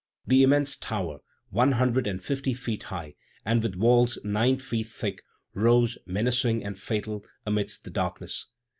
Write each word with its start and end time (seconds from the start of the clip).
The 0.25 0.41
immense 0.41 0.75
tower, 0.75 1.19
one 1.51 1.73
hundred 1.73 2.07
and 2.07 2.23
fifty 2.23 2.55
feet 2.55 2.81
high, 2.89 3.13
and 3.45 3.61
with 3.61 3.75
walls 3.75 4.17
nine 4.23 4.57
feet 4.57 4.87
thick, 4.87 5.21
rose, 5.53 5.95
menacing 6.07 6.63
and 6.63 6.75
fatal, 6.75 7.23
amidst 7.45 7.83
the 7.83 7.91
darkness. 7.91 8.47